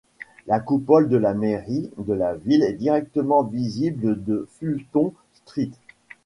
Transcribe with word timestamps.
La 0.47 0.59
coupole 0.59 1.09
de 1.09 1.17
la 1.17 1.35
mairie 1.35 1.91
de 1.99 2.15
la 2.15 2.33
ville 2.33 2.63
est 2.63 2.73
directement 2.73 3.43
visible 3.43 4.23
de 4.23 4.47
Fulton 4.59 5.13
Street. 5.35 5.69